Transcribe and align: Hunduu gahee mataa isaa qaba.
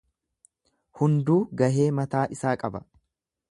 Hunduu 1.01 1.37
gahee 1.61 1.87
mataa 2.01 2.25
isaa 2.39 2.57
qaba. 2.65 2.85